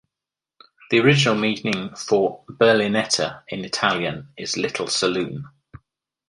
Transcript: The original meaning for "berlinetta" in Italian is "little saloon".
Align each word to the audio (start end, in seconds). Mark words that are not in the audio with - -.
The 0.89 0.97
original 0.97 1.35
meaning 1.39 1.93
for 1.95 2.43
"berlinetta" 2.49 3.43
in 3.49 3.63
Italian 3.63 4.29
is 4.35 4.57
"little 4.57 4.87
saloon". 4.87 5.45